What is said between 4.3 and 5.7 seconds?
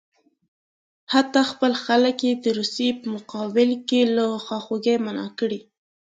خواخوږۍ منع کړي.